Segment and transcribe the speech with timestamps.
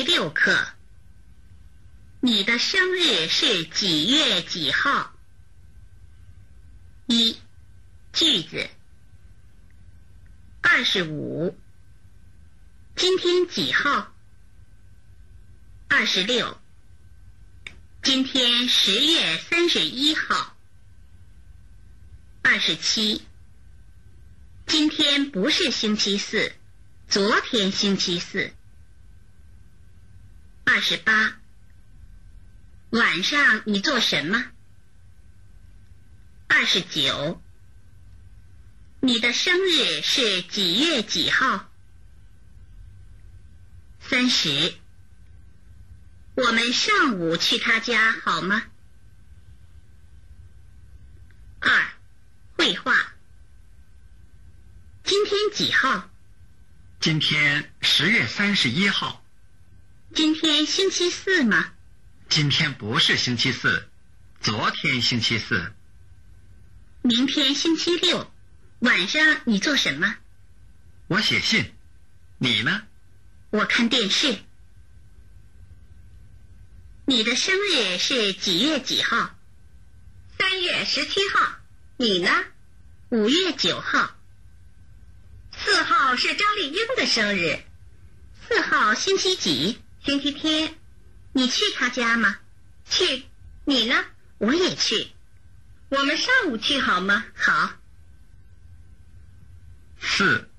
[0.00, 0.66] 第六课。
[2.20, 5.12] 你的生日是几月几号？
[7.04, 7.36] 一
[8.10, 8.70] 句子。
[10.62, 11.54] 二十五。
[12.96, 14.10] 今天几号？
[15.88, 16.58] 二十六。
[18.02, 20.56] 今天十月三十一号。
[22.40, 23.20] 二十七。
[24.66, 26.54] 今天不是星期四，
[27.06, 28.54] 昨天星期四。
[30.80, 31.38] 二十八。
[32.88, 34.42] 晚上你做什么？
[36.48, 37.42] 二十九。
[39.00, 41.70] 你的生日是几月几号？
[44.00, 44.72] 三十。
[46.34, 48.62] 我们上午去他家好吗？
[51.58, 51.88] 二，
[52.56, 52.94] 绘画。
[55.04, 56.08] 今天几号？
[57.00, 59.22] 今天十月三十一号。
[60.12, 61.72] 今天星期四吗？
[62.28, 63.88] 今天不是星期四，
[64.40, 65.72] 昨天星期四。
[67.02, 68.28] 明天星期六，
[68.80, 70.16] 晚上你做什么？
[71.06, 71.72] 我写信。
[72.38, 72.82] 你呢？
[73.50, 74.36] 我看电视。
[77.06, 79.36] 你的生日是几月几号？
[80.36, 81.58] 三月十七号。
[81.98, 82.30] 你呢？
[83.10, 84.16] 五月九号。
[85.56, 87.60] 四号是张丽英的生日。
[88.48, 89.78] 四号星期几？
[90.04, 90.74] 星期天。
[91.32, 92.38] 你去他家吗？
[92.84, 93.24] 去。
[93.64, 94.04] 你呢？
[94.38, 95.12] 我也去。
[95.88, 97.24] 我们上午去好吗？
[97.36, 97.72] 好。
[100.00, 100.50] 四，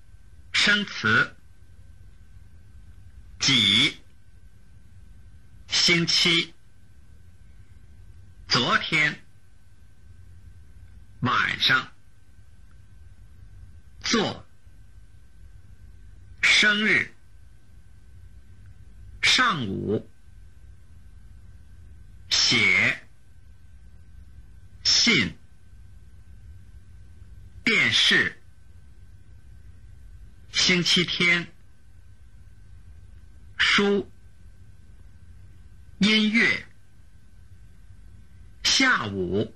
[0.54, 1.36] 生词。
[3.40, 3.98] 几？
[5.68, 6.54] 星期。
[8.48, 9.26] 昨天。
[11.22, 11.92] 晚上。
[14.02, 14.46] 做。
[16.42, 17.14] 生日。
[19.34, 20.10] 上午。
[22.30, 23.00] 写。
[24.84, 25.38] 信。
[27.64, 28.38] 电视。
[30.52, 31.48] 星期天。
[33.58, 34.06] 书。
[36.00, 36.66] 音乐。
[38.64, 39.56] 下午。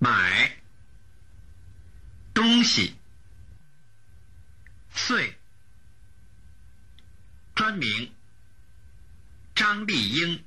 [0.00, 0.56] 买。
[2.34, 2.96] 东西。
[4.92, 5.39] 岁。
[7.70, 8.10] 三名。
[9.54, 10.42] 张丽英。